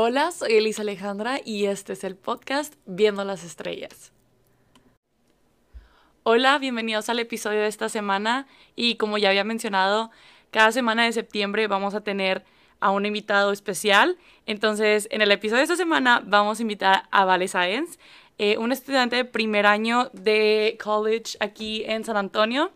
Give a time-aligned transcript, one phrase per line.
[0.00, 4.12] Hola, soy Elisa Alejandra y este es el podcast Viendo las Estrellas.
[6.22, 10.12] Hola, bienvenidos al episodio de esta semana y como ya había mencionado,
[10.52, 12.44] cada semana de septiembre vamos a tener
[12.78, 14.18] a un invitado especial.
[14.46, 17.98] Entonces, en el episodio de esta semana vamos a invitar a Vale Sáenz,
[18.38, 22.70] eh, un estudiante de primer año de college aquí en San Antonio.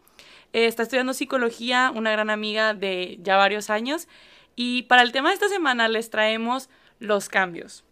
[0.52, 4.08] Eh, está estudiando psicología, una gran amiga de ya varios años.
[4.56, 6.68] Y para el tema de esta semana les traemos
[7.02, 7.84] los cambios.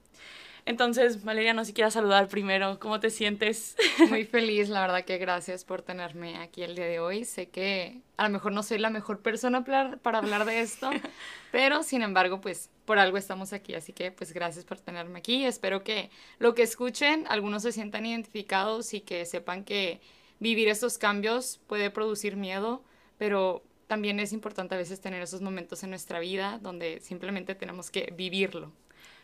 [0.66, 3.76] Entonces, Valeria, no si quieras saludar primero, ¿cómo te sientes?
[4.08, 7.24] Muy feliz, la verdad que gracias por tenerme aquí el día de hoy.
[7.24, 10.90] Sé que a lo mejor no soy la mejor persona para hablar de esto,
[11.50, 15.44] pero sin embargo, pues por algo estamos aquí, así que pues gracias por tenerme aquí.
[15.44, 20.00] Espero que lo que escuchen, algunos se sientan identificados y que sepan que
[20.38, 22.84] vivir estos cambios puede producir miedo,
[23.18, 27.90] pero también es importante a veces tener esos momentos en nuestra vida donde simplemente tenemos
[27.90, 28.72] que vivirlo.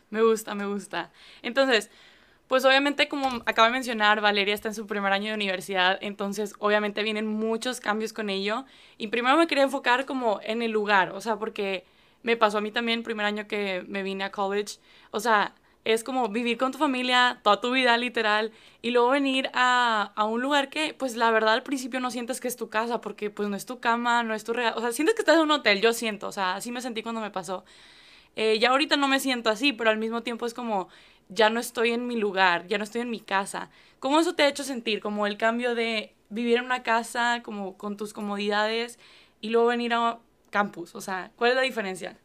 [0.09, 1.11] Me gusta, me gusta.
[1.41, 1.89] Entonces,
[2.47, 6.55] pues obviamente como acaba de mencionar, Valeria está en su primer año de universidad, entonces
[6.59, 8.65] obviamente vienen muchos cambios con ello.
[8.97, 11.85] Y primero me quería enfocar como en el lugar, o sea, porque
[12.23, 14.79] me pasó a mí también el primer año que me vine a college,
[15.11, 18.51] o sea, es como vivir con tu familia toda tu vida literal
[18.81, 22.41] y luego venir a, a, un lugar que pues la verdad al principio no sientes
[22.41, 24.81] que es tu casa porque pues no es tu cama, no es tu regalo, o
[24.81, 27.21] sea, sientes que estás en un hotel, yo siento, o sea, así me sentí cuando
[27.21, 27.63] me pasó.
[28.37, 30.89] Eh, ya ahorita no me siento así, pero al mismo tiempo es como,
[31.27, 33.71] ya no estoy en mi lugar, ya no estoy en mi casa.
[33.99, 35.01] ¿Cómo eso te ha hecho sentir?
[35.01, 38.99] Como el cambio de vivir en una casa, como con tus comodidades,
[39.41, 40.19] y luego venir a
[40.51, 40.93] campus.
[40.93, 42.15] O sea, ¿cuál es la diferencia?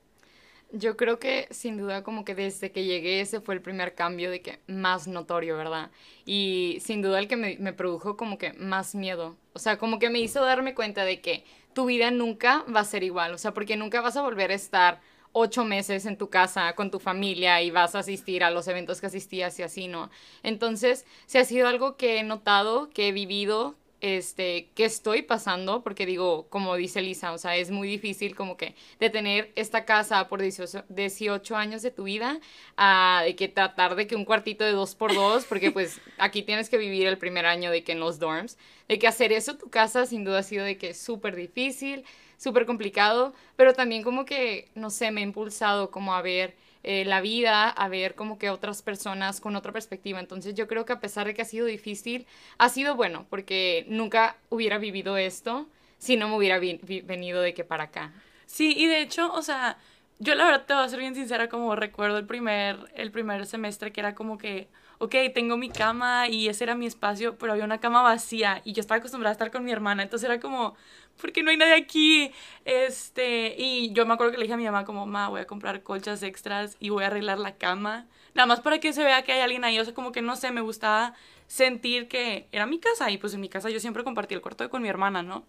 [0.70, 4.30] Yo creo que sin duda como que desde que llegué ese fue el primer cambio
[4.30, 5.90] de que más notorio, ¿verdad?
[6.26, 9.36] Y sin duda el que me, me, produjo como que más miedo.
[9.54, 12.84] O sea, como que me hizo darme cuenta de que tu vida nunca va a
[12.84, 13.32] ser igual.
[13.32, 15.00] O sea, porque nunca vas a volver a estar
[15.32, 19.00] ocho meses en tu casa con tu familia y vas a asistir a los eventos
[19.00, 20.10] que asistías y así, ¿no?
[20.42, 25.84] Entonces, se ha sido algo que he notado, que he vivido, este, que estoy pasando,
[25.84, 29.84] porque digo, como dice Lisa, o sea, es muy difícil como que de tener esta
[29.84, 32.40] casa por 18, 18 años de tu vida,
[32.76, 36.42] a de que tratar de que un cuartito de dos por dos, porque pues aquí
[36.42, 39.56] tienes que vivir el primer año de que en los dorms, de que hacer eso
[39.56, 42.04] tu casa sin duda ha sido de que es súper difícil,
[42.42, 47.04] súper complicado, pero también como que, no sé, me ha impulsado como a ver eh,
[47.04, 50.18] la vida, a ver como que otras personas con otra perspectiva.
[50.18, 52.26] Entonces yo creo que a pesar de que ha sido difícil,
[52.58, 57.62] ha sido bueno, porque nunca hubiera vivido esto si no me hubiera venido de que
[57.62, 58.12] para acá.
[58.46, 59.78] Sí, y de hecho, o sea,
[60.18, 63.46] yo la verdad te voy a ser bien sincera, como recuerdo el primer, el primer
[63.46, 64.68] semestre que era como que
[65.02, 68.72] ok, tengo mi cama y ese era mi espacio, pero había una cama vacía y
[68.72, 70.76] yo estaba acostumbrada a estar con mi hermana, entonces era como,
[71.20, 72.30] ¿por qué no hay nadie aquí?
[72.64, 75.46] Este, y yo me acuerdo que le dije a mi mamá como, ma, voy a
[75.48, 79.22] comprar colchas extras y voy a arreglar la cama, nada más para que se vea
[79.24, 81.14] que hay alguien ahí, o sea, como que no sé, me gustaba
[81.48, 84.70] sentir que era mi casa y pues en mi casa yo siempre compartí el cuarto
[84.70, 85.44] con mi hermana, ¿no?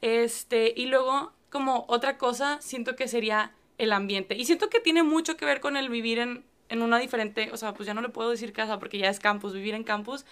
[0.00, 3.52] Este, y luego como otra cosa, siento que sería
[3.84, 4.36] el ambiente.
[4.36, 7.56] Y siento que tiene mucho que ver con el vivir en, en una diferente, o
[7.56, 10.24] sea, pues ya no le puedo decir casa porque ya es campus, vivir en campus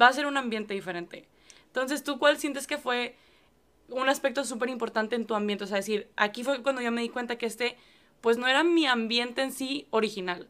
[0.00, 1.26] va a ser un ambiente diferente.
[1.66, 3.14] Entonces, ¿tú cuál sientes que fue
[3.88, 5.64] un aspecto súper importante en tu ambiente?
[5.64, 7.76] O sea, decir, aquí fue cuando yo me di cuenta que este,
[8.20, 10.48] pues no era mi ambiente en sí original.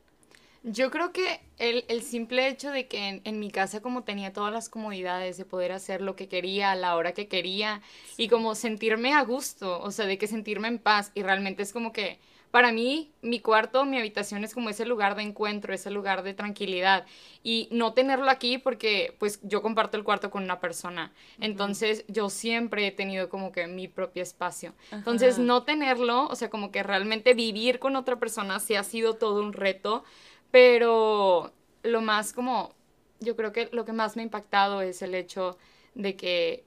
[0.63, 4.33] Yo creo que el, el simple hecho de que en, en, mi casa como tenía
[4.33, 7.83] todas las comodidades de poder hacer lo que quería a la hora que quería
[8.17, 11.73] y como sentirme a gusto, o sea, de que sentirme en paz y realmente es
[11.73, 12.19] como que
[12.57, 16.33] para mí, mi cuarto, mi habitación es como ese lugar de encuentro, ese lugar de
[16.33, 17.05] tranquilidad.
[17.43, 21.13] Y no tenerlo aquí porque pues yo comparto el cuarto con una persona.
[21.39, 24.73] Entonces yo siempre he tenido como que mi propio espacio.
[24.91, 29.17] Entonces no tenerlo, o sea, como que realmente vivir con otra persona sí ha sido
[29.17, 30.03] todo un reto.
[30.51, 31.53] Pero
[31.83, 32.75] lo más como,
[33.21, 35.59] yo creo que lo que más me ha impactado es el hecho
[35.95, 36.65] de que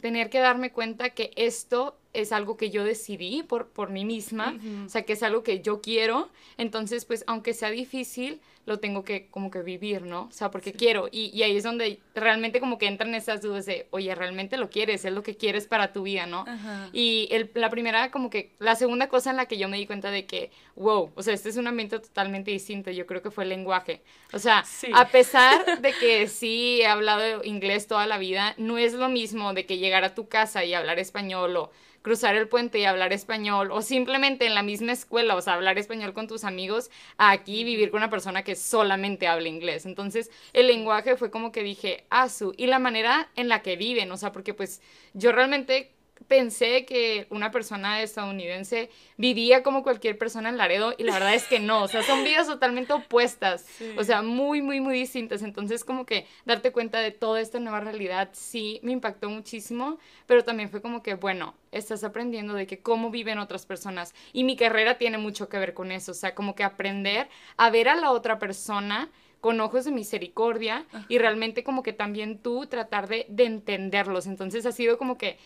[0.00, 4.58] tener que darme cuenta que esto es algo que yo decidí por, por mí misma,
[4.86, 9.02] o sea, que es algo que yo quiero, entonces, pues, aunque sea difícil, lo tengo
[9.02, 10.22] que como que vivir, ¿no?
[10.22, 13.66] O sea, porque quiero, y, y, ahí es donde realmente como que entran esas dudas
[13.66, 16.44] de, oye, realmente lo quieres, es lo que quieres para tu vida, ¿no?
[16.92, 19.86] Y el, la primera, como que, la segunda cosa en la que yo me di
[19.86, 23.30] cuenta de que, wow, o sea, este es un ambiente totalmente distinto, yo creo que
[23.30, 24.02] fue el lenguaje.
[24.32, 28.92] O sea, a pesar de que sí he hablado inglés toda la vida, no es
[28.92, 31.70] lo mismo de que llegar a tu casa y hablar español o
[32.02, 35.78] cruzar el puente y hablar español, o simplemente en la misma escuela, o sea, hablar
[35.78, 39.86] español con tus amigos, a aquí vivir con una persona que solamente habla inglés.
[39.86, 44.10] Entonces, el lenguaje fue como que dije, su y la manera en la que viven,
[44.12, 44.80] o sea, porque pues
[45.14, 45.92] yo realmente
[46.28, 51.44] pensé que una persona estadounidense vivía como cualquier persona en Laredo y la verdad es
[51.44, 53.66] que no, o sea, son vidas totalmente opuestas,
[53.96, 55.42] o sea, muy, muy, muy distintas.
[55.42, 60.44] Entonces, como que darte cuenta de toda esta nueva realidad sí me impactó muchísimo, pero
[60.44, 64.56] también fue como que, bueno, estás aprendiendo de que cómo viven otras personas y mi
[64.56, 67.96] carrera tiene mucho que ver con eso, o sea, como que aprender a ver a
[67.96, 73.26] la otra persona con ojos de misericordia y realmente como que también tú tratar de,
[73.38, 74.26] entenderlos.
[74.26, 75.38] Entonces ha sido como que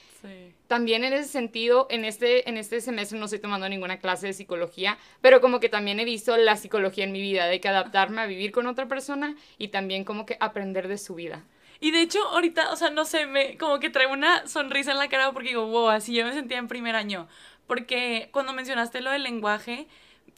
[0.66, 4.32] también en ese sentido, en este, en este semestre no estoy tomando ninguna clase de
[4.32, 8.22] psicología, pero como que también he visto la psicología en mi vida, de que adaptarme
[8.22, 11.44] a vivir con otra persona y también como que aprender de su vida.
[11.80, 14.98] Y de hecho, ahorita, o sea, no sé, me como que traigo una sonrisa en
[14.98, 17.26] la cara porque digo, wow, así yo me sentía en primer año.
[17.66, 19.88] Porque cuando mencionaste lo del lenguaje,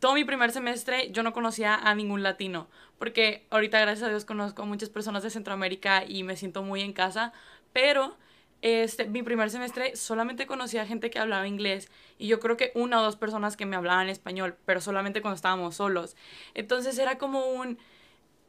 [0.00, 4.24] todo mi primer semestre yo no conocía a ningún latino, porque ahorita gracias a Dios
[4.24, 7.32] conozco muchas personas de Centroamérica y me siento muy en casa,
[7.72, 8.16] pero
[8.62, 12.98] este, mi primer semestre solamente conocía gente que hablaba inglés y yo creo que una
[13.00, 16.16] o dos personas que me hablaban español, pero solamente cuando estábamos solos.
[16.54, 17.78] Entonces era como un...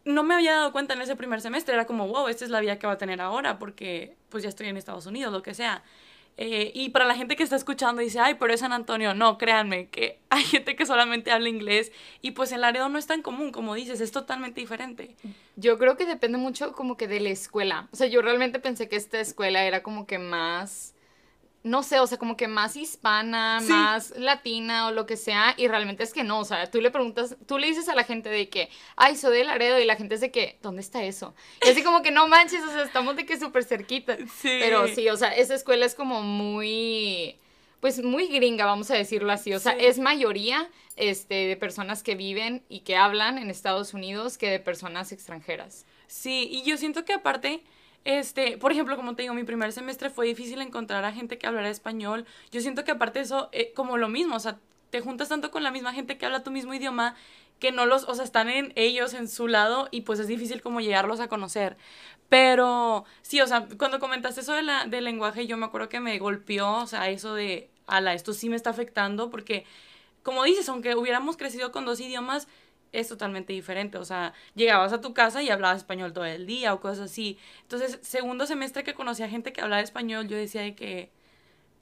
[0.06, 2.62] No me había dado cuenta en ese primer semestre, era como, wow, esta es la
[2.62, 5.54] vida que va a tener ahora porque pues ya estoy en Estados Unidos, lo que
[5.54, 5.84] sea.
[6.38, 9.14] Eh, y para la gente que está escuchando dice, ay, pero es San Antonio.
[9.14, 11.92] No, créanme que hay gente que solamente habla inglés
[12.22, 15.16] y pues el Laredo no es tan común, como dices, es totalmente diferente.
[15.56, 17.88] Yo creo que depende mucho como que de la escuela.
[17.92, 20.95] O sea, yo realmente pensé que esta escuela era como que más
[21.66, 25.68] no sé, o sea, como que más hispana, más latina o lo que sea, y
[25.68, 28.30] realmente es que no, o sea, tú le preguntas, tú le dices a la gente
[28.30, 31.34] de que, ay, soy de Laredo, y la gente es de que, ¿dónde está eso?
[31.66, 34.16] Y así como que no manches, o sea, estamos de que súper cerquita.
[34.18, 34.60] Sí.
[34.62, 37.40] Pero sí, o sea, esa escuela es como muy,
[37.80, 42.14] pues muy gringa, vamos a decirlo así, o sea, es mayoría este, de personas que
[42.14, 45.88] viven y que hablan en Estados Unidos que de personas extranjeras.
[46.06, 47.64] Sí, y yo siento que aparte
[48.06, 51.48] este, por ejemplo, como te digo, mi primer semestre fue difícil encontrar a gente que
[51.48, 52.25] hablara español.
[52.52, 54.60] Yo siento que aparte de eso, eh, como lo mismo, o sea,
[54.92, 57.16] te juntas tanto con la misma gente que habla tu mismo idioma
[57.60, 60.62] que no los, o sea, están en ellos, en su lado, y pues es difícil
[60.62, 61.78] como llegarlos a conocer.
[62.30, 66.00] Pero sí, o sea, cuando comentaste eso de la, del lenguaje, yo me acuerdo que
[66.00, 69.66] me golpeó, o sea, eso de, ala, esto sí me está afectando, porque,
[70.24, 72.48] como dices, aunque hubiéramos crecido con dos idiomas,
[73.00, 73.98] es totalmente diferente.
[73.98, 77.38] O sea, llegabas a tu casa y hablabas español todo el día o cosas así.
[77.62, 81.10] Entonces, segundo semestre que conocí a gente que hablaba español, yo decía de que,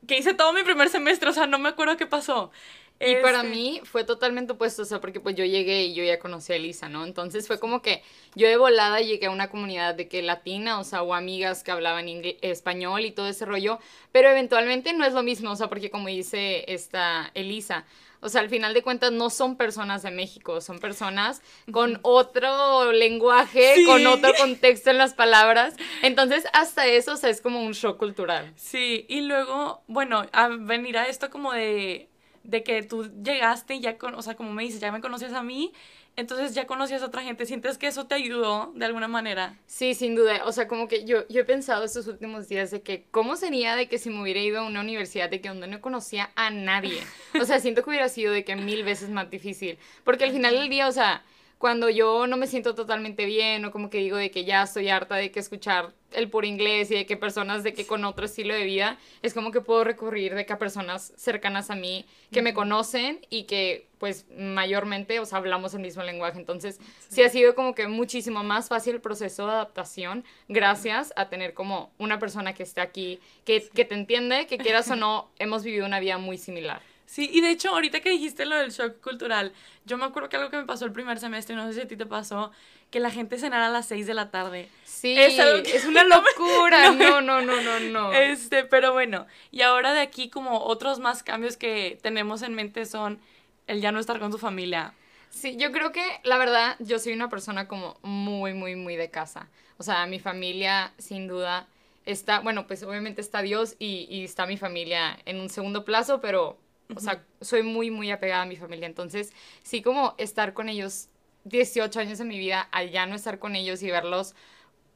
[0.08, 2.52] que hice todo mi primer semestre, o sea, no me acuerdo qué pasó.
[3.00, 6.04] Y para este mí fue totalmente opuesto, o sea, porque pues yo llegué y yo
[6.04, 7.06] ya conocí a Elisa, ¿no?
[7.06, 8.02] Entonces fue como que
[8.36, 11.72] yo de volada llegué a una comunidad de que latina, o sea, o amigas que
[11.72, 12.06] hablaban
[12.42, 13.80] español y todo ese rollo,
[14.12, 17.86] pero eventualmente no es lo mismo, o sea, porque como dice esta Elisa,
[18.24, 21.42] o sea, al final de cuentas no son personas de México, son personas
[21.72, 25.76] con otro lenguaje, con otro contexto en las palabras.
[26.02, 28.54] Entonces, hasta eso, o sea, es como un shock cultural.
[28.56, 32.10] Sí, y luego, bueno, a venir a esto como de,
[32.44, 35.34] de que tú llegaste y ya, con, o sea, como me dices, ya me conoces
[35.34, 35.74] a mí
[36.16, 37.46] entonces ya conocías a otra gente.
[37.46, 39.58] ¿Sientes que eso te ayudó de alguna manera?
[39.66, 40.46] Sí, sin duda.
[40.46, 43.76] O sea, como que yo, yo he pensado estos últimos días de que cómo sería
[43.76, 46.50] de que si me hubiera ido a una universidad de que donde no conocía a
[46.50, 47.02] nadie.
[47.40, 49.78] O sea, siento que hubiera sido de que mil veces más difícil.
[50.04, 51.24] Porque al final del día, o sea,
[51.64, 54.90] cuando yo no me siento totalmente bien o como que digo de que ya estoy
[54.90, 58.26] harta de que escuchar el puro inglés y de que personas de que con otro
[58.26, 62.06] estilo de vida, es como que puedo recurrir de que a personas cercanas a mí
[62.34, 66.38] que me conocen y que pues mayormente, o sea, hablamos el mismo lenguaje.
[66.38, 67.24] Entonces, sí.
[67.24, 71.94] ha sido como que muchísimo más fácil el proceso de adaptación gracias a tener como
[71.98, 75.86] una persona que esté aquí, que, que te entiende, que quieras o no, hemos vivido
[75.86, 76.82] una vida muy similar.
[77.06, 79.54] Sí, y de hecho, ahorita que dijiste lo del shock cultural,
[79.86, 81.88] yo me acuerdo que algo que me pasó el primer semestre, no sé si a
[81.88, 82.52] ti te pasó,
[82.90, 84.70] que la gente cenara a las 6 de la tarde.
[84.86, 86.92] Sí, es, es una locura.
[86.92, 88.14] No, no, no, no, no.
[88.14, 92.86] Este, pero bueno, y ahora de aquí como otros más cambios que tenemos en mente
[92.86, 93.20] son
[93.68, 94.94] el ya no estar con tu familia.
[95.30, 99.10] Sí, yo creo que la verdad yo soy una persona como muy, muy, muy de
[99.10, 99.50] casa.
[99.78, 101.68] O sea, mi familia sin duda
[102.06, 106.22] está, bueno, pues obviamente está Dios y, y está mi familia en un segundo plazo,
[106.22, 106.58] pero
[106.96, 108.88] o sea, soy muy, muy apegada a mi familia.
[108.88, 111.10] Entonces, sí como estar con ellos
[111.46, 114.36] 18 años de mi vida, al ya no estar con ellos y verlos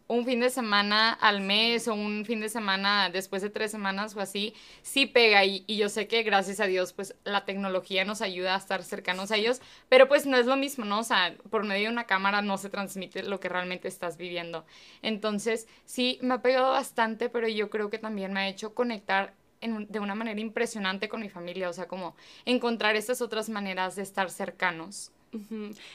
[0.08, 4.16] un fin de semana al mes o un fin de semana después de tres semanas
[4.16, 8.06] o así, sí pega y, y, yo sé que gracias a Dios pues la tecnología
[8.06, 11.00] nos ayuda a estar cercanos a ellos, pero pues no es lo mismo, ¿no?
[11.00, 14.66] O sea, por medio de una cámara no se transmite lo que realmente estás viviendo.
[15.02, 19.34] Entonces, sí, me ha pegado bastante, pero yo creo que también me ha hecho conectar
[19.62, 24.04] de una manera impresionante con mi familia, o sea, como encontrar estas otras maneras de
[24.04, 25.12] estar cercanos.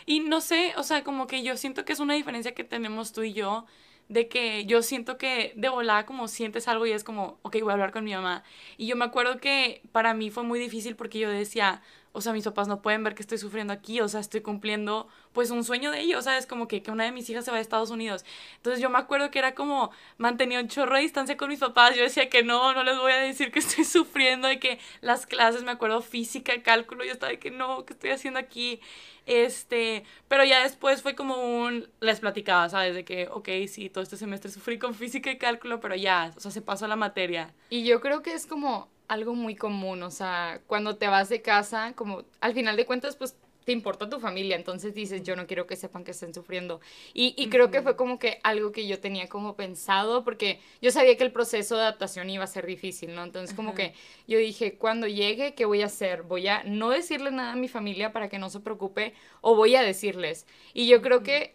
[0.06, 3.12] Y no sé, o sea, como que yo siento que es una diferencia que tenemos
[3.12, 3.66] tú y yo,
[4.08, 7.70] de que yo siento que de volada como sientes algo y es como, ok, voy
[7.70, 8.44] a hablar con mi mamá.
[8.76, 12.32] Y yo me acuerdo que para mí fue muy difícil porque yo decía, o sea,
[12.32, 15.64] mis papás no pueden ver que estoy sufriendo aquí, o sea, estoy cumpliendo pues un
[15.64, 16.46] sueño de ellos, ¿sabes?
[16.46, 18.24] Como que, que una de mis hijas se va a Estados Unidos.
[18.56, 21.96] Entonces yo me acuerdo que era como mantenía un chorro de distancia con mis papás,
[21.96, 25.26] yo decía que no, no les voy a decir que estoy sufriendo, de que las
[25.26, 28.80] clases, me acuerdo, física, cálculo, yo estaba de que no, ¿qué estoy haciendo aquí?
[29.24, 32.94] Este, pero ya después fue como un, les platicaba, ¿sabes?
[32.94, 36.40] De que, ok, sí, todo este semestre sufrí con física y cálculo, pero ya, o
[36.40, 37.54] sea, se pasó la materia.
[37.70, 41.42] Y yo creo que es como algo muy común, o sea, cuando te vas de
[41.42, 45.46] casa, como al final de cuentas, pues te importa tu familia, entonces dices, yo no
[45.46, 46.80] quiero que sepan que estén sufriendo.
[47.14, 50.90] Y, y creo que fue como que algo que yo tenía como pensado, porque yo
[50.90, 53.22] sabía que el proceso de adaptación iba a ser difícil, ¿no?
[53.22, 53.94] Entonces como que
[54.26, 56.22] yo dije, cuando llegue, ¿qué voy a hacer?
[56.22, 59.76] ¿Voy a no decirle nada a mi familia para que no se preocupe o voy
[59.76, 60.46] a decirles?
[60.74, 61.54] Y yo creo que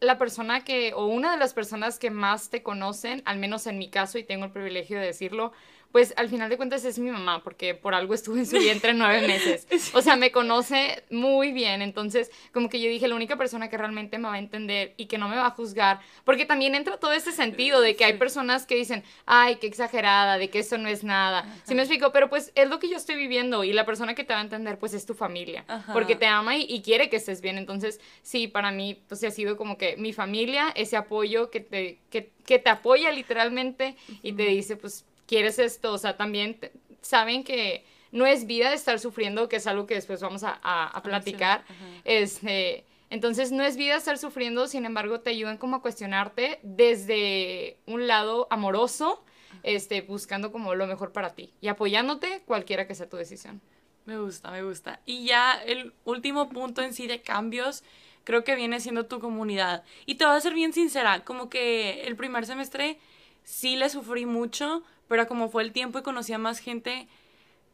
[0.00, 3.78] la persona que, o una de las personas que más te conocen, al menos en
[3.78, 5.52] mi caso, y tengo el privilegio de decirlo,
[5.92, 8.92] pues al final de cuentas es mi mamá, porque por algo estuve en su vientre
[8.94, 9.66] nueve meses.
[9.94, 11.82] O sea, me conoce muy bien.
[11.82, 15.06] Entonces, como que yo dije, la única persona que realmente me va a entender y
[15.06, 18.14] que no me va a juzgar, porque también entra todo ese sentido de que hay
[18.14, 21.46] personas que dicen, ay, qué exagerada, de que eso no es nada.
[21.64, 24.24] Sí me explico, pero pues es lo que yo estoy viviendo y la persona que
[24.24, 27.40] te va a entender, pues es tu familia, porque te ama y, quiere que estés
[27.40, 27.58] bien.
[27.58, 31.98] Entonces, sí, para mí, pues ha sido como que mi familia, ese apoyo que te,
[32.10, 36.58] que, que te apoya literalmente y te dice, pues quieres esto, o sea, también
[37.02, 41.02] saben que no es vida estar sufriendo, que es algo que después vamos a, a,
[41.02, 41.64] platicar.
[42.04, 47.76] Este, entonces, no es vida estar sufriendo, sin embargo, te ayudan como a cuestionarte desde
[47.86, 49.22] un lado amoroso,
[49.62, 53.60] este, buscando como lo mejor para ti y apoyándote cualquiera que sea tu decisión.
[54.06, 55.00] Me gusta, me gusta.
[55.04, 57.84] Y ya el último punto en sí de cambios,
[58.24, 59.84] creo que viene siendo tu comunidad.
[60.06, 62.98] Y te voy a ser bien sincera, como que el primer semestre
[63.44, 67.08] sí le sufrí mucho, pero como fue el tiempo y conocía más gente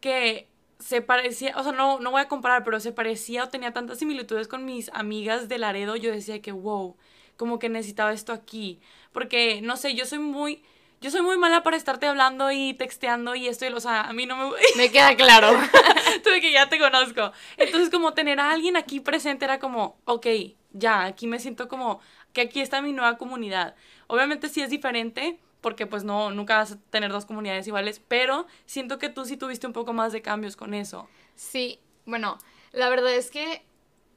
[0.00, 0.49] que
[0.79, 3.99] se parecía, o sea, no, no voy a comparar, pero se parecía o tenía tantas
[3.99, 6.97] similitudes con mis amigas de Laredo, yo decía que, wow,
[7.37, 8.81] como que necesitaba esto aquí,
[9.12, 10.62] porque, no sé, yo soy muy,
[11.00, 14.12] yo soy muy mala para estarte hablando y texteando y esto, y, o sea, a
[14.12, 14.57] mí no me...
[14.76, 15.50] Me queda claro.
[16.25, 17.33] Tuve que ya te conozco.
[17.57, 20.26] Entonces, como tener a alguien aquí presente era como, ok,
[20.73, 22.00] ya, aquí me siento como
[22.33, 23.75] que aquí está mi nueva comunidad.
[24.07, 28.47] Obviamente sí es diferente, porque pues no, nunca vas a tener dos comunidades iguales, pero
[28.66, 31.09] siento que tú sí tuviste un poco más de cambios con eso.
[31.37, 32.37] Sí, bueno,
[32.73, 33.62] la verdad es que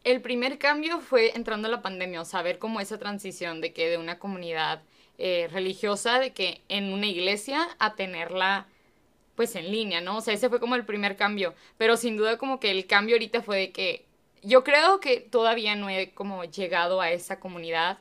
[0.03, 3.71] el primer cambio fue entrando a la pandemia, o sea, ver cómo esa transición de
[3.71, 4.83] que de una comunidad
[5.17, 8.67] eh, religiosa, de que en una iglesia, a tenerla
[9.35, 10.17] pues en línea, ¿no?
[10.17, 13.15] O sea, ese fue como el primer cambio, pero sin duda como que el cambio
[13.15, 14.05] ahorita fue de que
[14.43, 17.99] yo creo que todavía no he como llegado a esa comunidad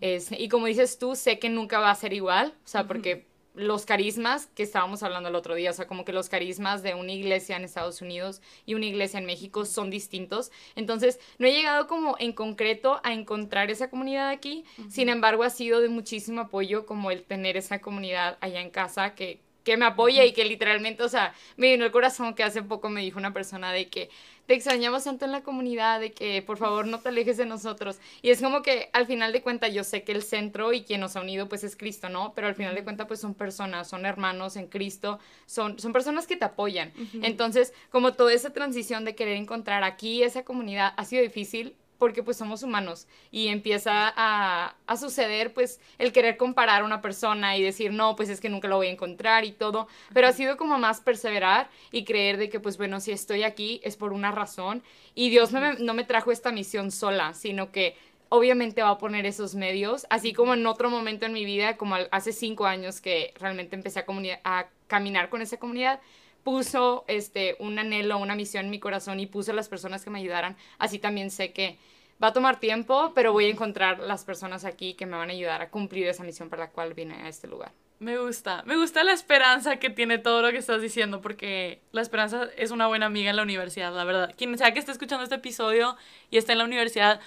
[0.00, 3.26] es, y como dices tú, sé que nunca va a ser igual, o sea, porque
[3.54, 6.94] los carismas que estábamos hablando el otro día, o sea, como que los carismas de
[6.94, 10.52] una iglesia en Estados Unidos y una iglesia en México son distintos.
[10.76, 15.50] Entonces, no he llegado como en concreto a encontrar esa comunidad aquí, sin embargo, ha
[15.50, 19.84] sido de muchísimo apoyo como el tener esa comunidad allá en casa que, que me
[19.84, 23.18] apoya y que literalmente, o sea, me vino el corazón que hace poco me dijo
[23.18, 24.10] una persona de que
[24.50, 28.00] te extrañamos tanto en la comunidad, de que por favor no te alejes de nosotros.
[28.20, 31.00] Y es como que al final de cuentas yo sé que el centro y quien
[31.00, 32.32] nos ha unido pues es Cristo, ¿no?
[32.34, 36.26] Pero al final de cuentas pues son personas, son hermanos en Cristo, son, son personas
[36.26, 36.92] que te apoyan.
[37.22, 42.24] Entonces, como toda esa transición de querer encontrar aquí esa comunidad ha sido difícil, porque
[42.24, 43.06] pues somos humanos.
[43.30, 48.16] Y empieza a, a, suceder pues el querer comparar a una persona y decir no
[48.16, 51.00] pues es que nunca lo voy a encontrar y todo, pero ha sido como más
[51.00, 54.82] perseverar y creer de que pues bueno si estoy aquí es por una razón.
[55.14, 57.96] Y Dios no me, no me trajo esta misión sola, sino que
[58.30, 61.96] obviamente va a poner esos medios, así como en otro momento en mi vida, como
[62.10, 64.04] hace cinco años que realmente empecé a,
[64.44, 66.00] a caminar con esa comunidad,
[66.42, 70.18] puso este, un anhelo, una misión en mi corazón y puso las personas que me
[70.18, 70.56] ayudaran.
[70.78, 71.78] Así también sé que
[72.22, 75.32] va a tomar tiempo, pero voy a encontrar las personas aquí que me van a
[75.32, 77.72] ayudar a cumplir esa misión para la cual vine a este lugar.
[77.98, 82.00] Me gusta, me gusta la esperanza que tiene todo lo que estás diciendo, porque la
[82.00, 84.34] esperanza es una buena amiga en la universidad, la verdad.
[84.38, 85.96] Quien sea que esté escuchando este episodio
[86.30, 87.20] y esté en la universidad,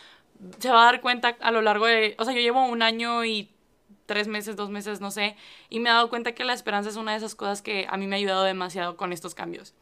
[0.57, 3.23] se va a dar cuenta a lo largo de, o sea, yo llevo un año
[3.23, 3.51] y
[4.05, 5.35] tres meses, dos meses, no sé,
[5.69, 7.97] y me he dado cuenta que la esperanza es una de esas cosas que a
[7.97, 9.73] mí me ha ayudado demasiado con estos cambios.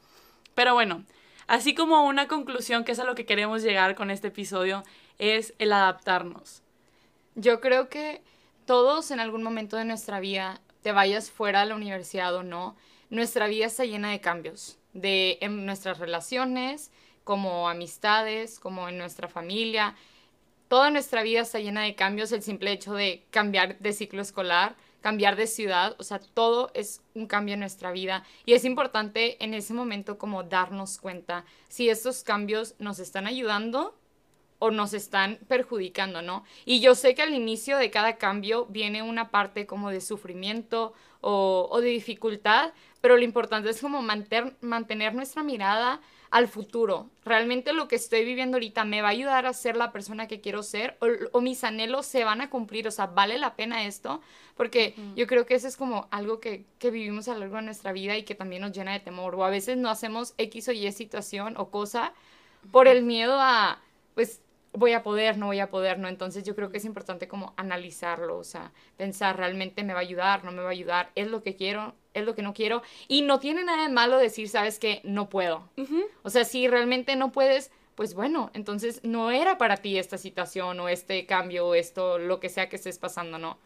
[0.55, 1.03] Pero bueno,
[1.47, 4.83] así como una conclusión, que es a lo que queremos llegar con este episodio,
[5.17, 6.61] es el adaptarnos.
[7.35, 8.21] Yo creo que
[8.65, 12.75] todos en algún momento de nuestra vida, te vayas fuera de la universidad o no,
[13.09, 16.91] nuestra vida está llena de cambios, de en nuestras relaciones,
[17.23, 19.95] como amistades, como en nuestra familia,
[20.71, 24.77] toda nuestra vida está llena de cambios, el simple hecho de cambiar de ciclo escolar,
[25.01, 29.43] cambiar de ciudad, o sea, todo es un cambio en nuestra vida y es importante
[29.43, 33.97] en ese momento como darnos cuenta si estos cambios nos están ayudando
[34.59, 36.45] o nos están perjudicando, ¿no?
[36.63, 40.93] Y yo sé que al inicio de cada cambio viene una parte como de sufrimiento
[41.19, 42.71] o, o de dificultad,
[43.01, 47.09] pero lo importante es como mantener, mantener nuestra mirada al futuro.
[47.25, 50.39] ¿Realmente lo que estoy viviendo ahorita me va a ayudar a ser la persona que
[50.39, 50.97] quiero ser?
[51.33, 52.87] ¿O, mis anhelos se van a cumplir?
[52.87, 54.21] O sea, ¿vale la pena esto?
[54.55, 57.63] Porque yo creo que eso es como algo que, que, vivimos a lo largo de
[57.63, 59.35] nuestra vida y que también nos llena de temor.
[59.35, 62.13] O a veces no hacemos X o Y situación o cosa
[62.71, 63.81] por el miedo a,
[64.13, 64.41] pues,
[64.73, 66.07] voy a poder, no voy a poder, ¿no?
[66.07, 70.03] Entonces yo creo que es importante como analizarlo, o sea, pensar realmente me va a
[70.03, 72.81] ayudar, no me va a ayudar, es lo que quiero, es lo que no quiero.
[73.07, 75.69] Y no tiene nada de malo decir, sabes que no puedo.
[76.23, 80.79] O sea, si realmente no puedes, pues bueno, entonces no era para ti esta situación
[80.79, 83.57] o este cambio o esto, lo que sea que estés pasando, ¿no?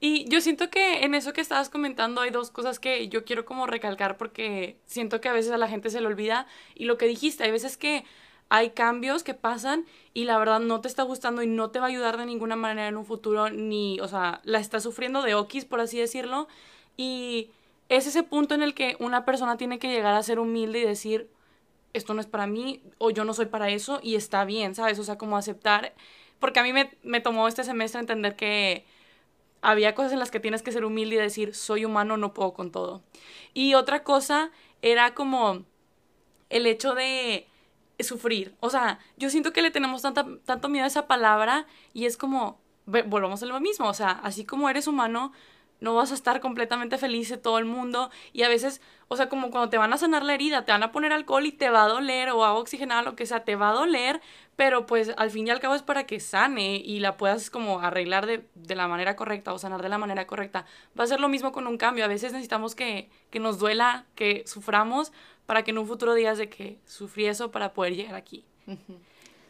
[0.00, 3.44] Y yo siento que en eso que estabas comentando hay dos cosas que yo quiero
[3.44, 6.98] como recalcar porque siento que a veces a la gente se le olvida y lo
[6.98, 8.04] que dijiste, hay veces que
[8.50, 9.84] hay cambios que pasan
[10.14, 12.56] y la verdad no te está gustando y no te va a ayudar de ninguna
[12.56, 16.48] manera en un futuro, ni, o sea, la estás sufriendo de okis, por así decirlo,
[16.98, 17.50] y
[17.88, 20.84] es ese punto en el que una persona tiene que llegar a ser humilde y
[20.84, 21.30] decir,
[21.94, 24.98] esto no es para mí o yo no soy para eso y está bien, ¿sabes?
[24.98, 25.94] O sea, como aceptar,
[26.38, 28.84] porque a mí me, me tomó este semestre entender que
[29.62, 32.52] había cosas en las que tienes que ser humilde y decir, soy humano, no puedo
[32.52, 33.02] con todo.
[33.54, 34.50] Y otra cosa
[34.82, 35.64] era como
[36.50, 37.46] el hecho de
[38.00, 38.54] sufrir.
[38.60, 42.16] O sea, yo siento que le tenemos tanta, tanto miedo a esa palabra y es
[42.16, 45.32] como, volvamos a lo mismo, o sea, así como eres humano,
[45.80, 49.28] no vas a estar completamente feliz de todo el mundo y a veces, o sea,
[49.28, 51.70] como cuando te van a sanar la herida, te van a poner alcohol y te
[51.70, 54.20] va a doler o agua oxigenada, lo que sea, te va a doler,
[54.56, 57.80] pero pues al fin y al cabo es para que sane y la puedas como
[57.80, 60.66] arreglar de, de la manera correcta o sanar de la manera correcta.
[60.98, 64.06] Va a ser lo mismo con un cambio, a veces necesitamos que, que nos duela,
[64.14, 65.12] que suframos
[65.46, 68.44] para que en un futuro digas de que sufrí eso para poder llegar aquí.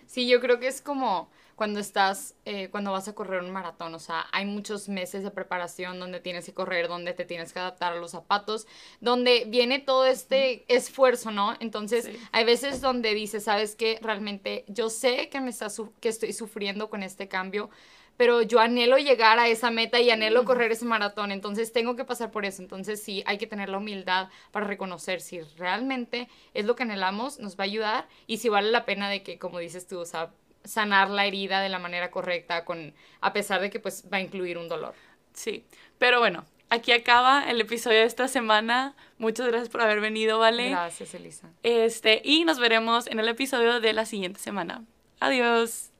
[0.06, 1.28] Sí, yo creo que es como
[1.58, 5.32] cuando estás, eh, cuando vas a correr un maratón, o sea, hay muchos meses de
[5.32, 8.68] preparación donde tienes que correr, donde te tienes que adaptar a los zapatos,
[9.00, 11.56] donde viene todo este esfuerzo, ¿no?
[11.58, 13.98] Entonces, hay veces donde dices, ¿sabes qué?
[14.00, 15.66] Realmente yo sé que me está
[15.98, 17.70] que estoy sufriendo con este cambio,
[18.16, 22.04] pero yo anhelo llegar a esa meta y anhelo correr ese maratón, entonces tengo que
[22.04, 22.62] pasar por eso.
[22.62, 27.40] Entonces sí, hay que tener la humildad para reconocer si realmente es lo que anhelamos,
[27.40, 30.04] nos va a ayudar y si vale la pena de que, como dices tú, o
[30.04, 30.30] sea,
[30.64, 34.20] sanar la herida de la manera correcta, con, a pesar de que pues va a
[34.20, 34.94] incluir un dolor.
[35.32, 35.64] Sí,
[35.98, 38.94] pero bueno, aquí acaba el episodio de esta semana.
[39.18, 40.70] Muchas gracias por haber venido, ¿vale?
[40.70, 41.48] Gracias, Elisa.
[41.62, 44.84] Este, y nos veremos en el episodio de la siguiente semana.
[45.20, 45.90] Adiós.